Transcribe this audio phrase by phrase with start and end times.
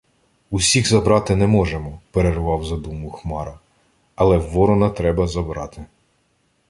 [0.49, 3.59] —Усіх забрати не можемо,— перервав задуму Хмара,—
[4.15, 5.85] але Ворона треба забрати.